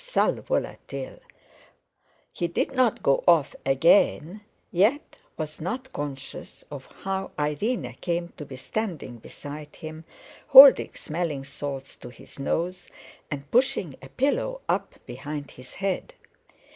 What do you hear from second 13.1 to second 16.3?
and pushing a pillow up behind his head.